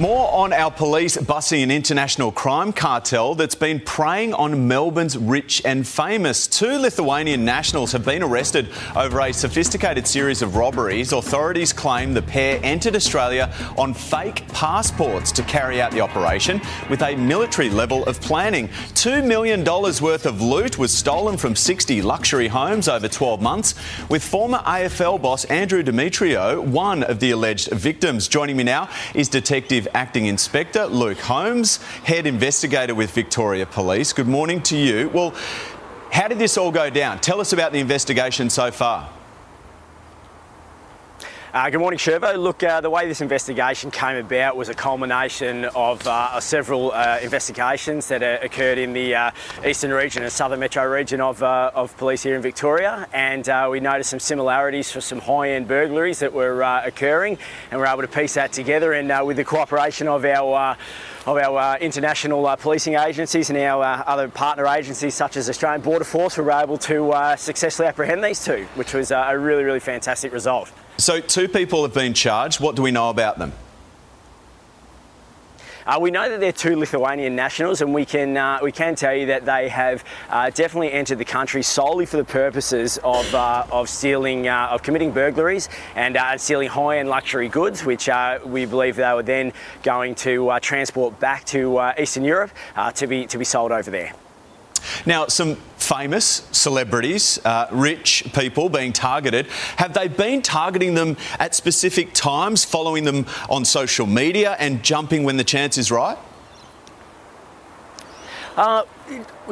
More 0.00 0.32
on 0.32 0.52
our 0.52 0.70
police 0.70 1.16
busing 1.16 1.64
an 1.64 1.72
international 1.72 2.30
crime 2.30 2.72
cartel 2.72 3.34
that's 3.34 3.56
been 3.56 3.80
preying 3.80 4.32
on 4.32 4.68
Melbourne's 4.68 5.18
rich 5.18 5.60
and 5.64 5.84
famous. 5.84 6.46
Two 6.46 6.78
Lithuanian 6.78 7.44
nationals 7.44 7.90
have 7.90 8.04
been 8.04 8.22
arrested 8.22 8.68
over 8.94 9.18
a 9.18 9.32
sophisticated 9.32 10.06
series 10.06 10.40
of 10.40 10.54
robberies. 10.54 11.12
Authorities 11.12 11.72
claim 11.72 12.14
the 12.14 12.22
pair 12.22 12.60
entered 12.62 12.94
Australia 12.94 13.52
on 13.76 13.92
fake 13.92 14.46
passports 14.52 15.32
to 15.32 15.42
carry 15.42 15.82
out 15.82 15.90
the 15.90 16.00
operation 16.00 16.60
with 16.88 17.02
a 17.02 17.16
military 17.16 17.68
level 17.68 18.04
of 18.04 18.20
planning. 18.20 18.68
$2 18.94 19.26
million 19.26 19.64
worth 19.64 20.26
of 20.26 20.40
loot 20.40 20.78
was 20.78 20.96
stolen 20.96 21.36
from 21.36 21.56
60 21.56 22.02
luxury 22.02 22.46
homes 22.46 22.86
over 22.86 23.08
12 23.08 23.42
months, 23.42 23.74
with 24.08 24.22
former 24.22 24.58
AFL 24.58 25.20
boss 25.20 25.44
Andrew 25.46 25.82
Demetriou 25.82 26.64
one 26.64 27.02
of 27.02 27.18
the 27.18 27.32
alleged 27.32 27.72
victims. 27.72 28.28
Joining 28.28 28.56
me 28.56 28.62
now 28.62 28.88
is 29.12 29.28
Detective 29.28 29.87
Acting 29.94 30.26
Inspector 30.26 30.86
Luke 30.86 31.18
Holmes, 31.18 31.78
Head 32.04 32.26
Investigator 32.26 32.94
with 32.94 33.10
Victoria 33.10 33.66
Police. 33.66 34.12
Good 34.12 34.28
morning 34.28 34.62
to 34.62 34.76
you. 34.76 35.08
Well, 35.08 35.34
how 36.10 36.28
did 36.28 36.38
this 36.38 36.56
all 36.56 36.70
go 36.70 36.90
down? 36.90 37.18
Tell 37.20 37.40
us 37.40 37.52
about 37.52 37.72
the 37.72 37.78
investigation 37.78 38.50
so 38.50 38.70
far. 38.70 39.10
Uh, 41.50 41.70
good 41.70 41.78
morning, 41.78 41.98
Shervo. 41.98 42.36
Look, 42.36 42.62
uh, 42.62 42.82
the 42.82 42.90
way 42.90 43.08
this 43.08 43.22
investigation 43.22 43.90
came 43.90 44.18
about 44.18 44.54
was 44.54 44.68
a 44.68 44.74
culmination 44.74 45.64
of 45.74 46.06
uh, 46.06 46.38
several 46.40 46.92
uh, 46.92 47.20
investigations 47.22 48.06
that 48.08 48.22
uh, 48.22 48.36
occurred 48.42 48.76
in 48.76 48.92
the 48.92 49.14
uh, 49.14 49.30
eastern 49.64 49.90
region 49.90 50.24
and 50.24 50.30
southern 50.30 50.60
metro 50.60 50.84
region 50.84 51.22
of, 51.22 51.42
of 51.42 51.96
police 51.96 52.22
here 52.22 52.36
in 52.36 52.42
Victoria. 52.42 53.08
And 53.14 53.48
we 53.70 53.80
noticed 53.80 54.10
some 54.10 54.20
similarities 54.20 54.92
for 54.92 55.00
some 55.00 55.20
high 55.20 55.52
end 55.52 55.68
burglaries 55.68 56.18
that 56.18 56.34
were 56.34 56.60
occurring, 56.60 57.38
and 57.70 57.80
we 57.80 57.86
are 57.86 57.94
able 57.94 58.02
to 58.02 58.08
piece 58.08 58.34
that 58.34 58.52
together. 58.52 58.92
And 58.92 59.26
with 59.26 59.38
the 59.38 59.44
cooperation 59.44 60.06
of 60.06 60.26
our 60.26 60.76
of 61.26 61.36
our 61.36 61.78
international 61.78 62.54
policing 62.58 62.94
agencies 62.94 63.48
and 63.48 63.58
our 63.58 64.04
other 64.06 64.28
partner 64.28 64.66
agencies, 64.66 65.14
such 65.14 65.38
as 65.38 65.48
Australian 65.48 65.80
Border 65.80 66.04
Force, 66.04 66.36
we 66.36 66.44
were 66.44 66.52
able 66.52 66.76
to 66.76 67.34
successfully 67.38 67.88
apprehend 67.88 68.22
these 68.22 68.44
two, 68.44 68.66
which 68.74 68.92
was 68.92 69.10
a 69.10 69.38
really, 69.38 69.64
really 69.64 69.80
fantastic 69.80 70.34
result. 70.34 70.70
So, 71.00 71.20
two 71.38 71.46
people 71.46 71.82
have 71.82 71.94
been 71.94 72.14
charged. 72.14 72.58
What 72.58 72.74
do 72.74 72.82
we 72.82 72.90
know 72.90 73.10
about 73.10 73.38
them? 73.38 73.52
Uh, 75.86 75.96
we 76.00 76.10
know 76.10 76.28
that 76.28 76.40
they're 76.40 76.50
two 76.50 76.74
Lithuanian 76.74 77.36
nationals, 77.36 77.80
and 77.80 77.94
we 77.94 78.04
can 78.04 78.36
uh, 78.36 78.58
we 78.60 78.72
can 78.72 78.96
tell 78.96 79.14
you 79.14 79.26
that 79.26 79.44
they 79.44 79.68
have 79.68 80.04
uh, 80.30 80.50
definitely 80.50 80.90
entered 80.90 81.18
the 81.18 81.24
country 81.24 81.62
solely 81.62 82.06
for 82.06 82.16
the 82.16 82.24
purposes 82.24 82.98
of 83.04 83.32
uh, 83.36 83.64
of 83.70 83.88
stealing 83.88 84.48
uh, 84.48 84.66
of 84.72 84.82
committing 84.82 85.12
burglaries 85.12 85.68
and 85.94 86.16
uh, 86.16 86.36
stealing 86.36 86.68
high-end 86.68 87.08
luxury 87.08 87.48
goods, 87.48 87.84
which 87.84 88.08
we 88.44 88.66
believe 88.66 88.96
they 88.96 89.14
were 89.14 89.22
then 89.22 89.52
going 89.84 90.16
to 90.16 90.58
transport 90.60 91.20
back 91.20 91.44
to 91.44 91.92
Eastern 91.96 92.24
Europe 92.24 92.50
to 92.96 93.06
be 93.06 93.26
to 93.26 93.38
be 93.38 93.44
sold 93.44 93.70
over 93.70 93.92
there. 93.92 94.12
Now, 95.06 95.28
some 95.28 95.56
famous 95.78 96.46
celebrities, 96.52 97.38
uh, 97.44 97.68
rich 97.72 98.24
people 98.34 98.68
being 98.68 98.92
targeted, 98.92 99.46
have 99.76 99.94
they 99.94 100.08
been 100.08 100.42
targeting 100.42 100.94
them 100.94 101.16
at 101.38 101.54
specific 101.54 102.12
times, 102.12 102.64
following 102.64 103.04
them 103.04 103.26
on 103.48 103.64
social 103.64 104.06
media 104.06 104.56
and 104.58 104.82
jumping 104.82 105.24
when 105.24 105.36
the 105.36 105.44
chance 105.44 105.78
is 105.78 105.90
right? 105.90 106.18
Uh, 108.56 108.84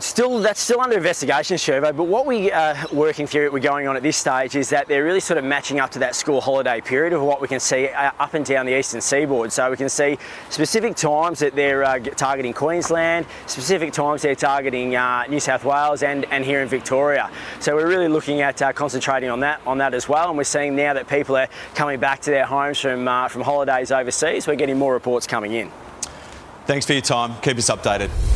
still, 0.00 0.40
that's 0.40 0.60
still 0.60 0.80
under 0.80 0.96
investigation, 0.96 1.56
Shervo. 1.56 1.96
But 1.96 2.04
what 2.04 2.26
we 2.26 2.50
are 2.50 2.74
uh, 2.74 2.86
working 2.92 3.26
through, 3.26 3.50
we're 3.50 3.58
going 3.58 3.86
on 3.86 3.96
at 3.96 4.02
this 4.02 4.16
stage, 4.16 4.56
is 4.56 4.70
that 4.70 4.88
they're 4.88 5.04
really 5.04 5.20
sort 5.20 5.38
of 5.38 5.44
matching 5.44 5.80
up 5.80 5.90
to 5.92 5.98
that 6.00 6.14
school 6.14 6.40
holiday 6.40 6.80
period 6.80 7.12
of 7.12 7.22
what 7.22 7.40
we 7.40 7.48
can 7.48 7.60
see 7.60 7.88
uh, 7.88 8.10
up 8.18 8.34
and 8.34 8.44
down 8.44 8.66
the 8.66 8.76
eastern 8.76 9.00
seaboard. 9.00 9.52
So 9.52 9.70
we 9.70 9.76
can 9.76 9.88
see 9.88 10.18
specific 10.50 10.96
times 10.96 11.38
that 11.40 11.54
they're 11.54 11.84
uh, 11.84 11.98
targeting 11.98 12.52
Queensland, 12.52 13.26
specific 13.46 13.92
times 13.92 14.22
they're 14.22 14.34
targeting 14.34 14.96
uh, 14.96 15.24
New 15.28 15.40
South 15.40 15.64
Wales, 15.64 16.02
and, 16.02 16.24
and 16.26 16.44
here 16.44 16.60
in 16.60 16.68
Victoria. 16.68 17.30
So 17.60 17.74
we're 17.74 17.88
really 17.88 18.08
looking 18.08 18.40
at 18.40 18.60
uh, 18.62 18.72
concentrating 18.72 19.30
on 19.30 19.40
that 19.40 19.60
on 19.66 19.78
that 19.78 19.94
as 19.94 20.08
well. 20.08 20.28
And 20.28 20.36
we're 20.36 20.44
seeing 20.44 20.76
now 20.76 20.94
that 20.94 21.08
people 21.08 21.36
are 21.36 21.48
coming 21.74 22.00
back 22.00 22.20
to 22.22 22.30
their 22.30 22.46
homes 22.46 22.80
from 22.80 23.04
from 23.28 23.42
holidays 23.42 23.92
overseas. 23.92 24.46
We're 24.46 24.56
getting 24.56 24.78
more 24.78 24.92
reports 24.92 25.26
coming 25.26 25.52
in. 25.52 25.70
Thanks 26.66 26.86
for 26.86 26.94
your 26.94 27.02
time. 27.02 27.40
Keep 27.42 27.58
us 27.58 27.68
updated. 27.68 28.33